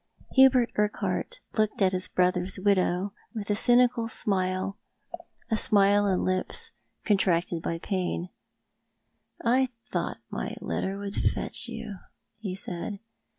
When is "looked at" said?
1.59-1.91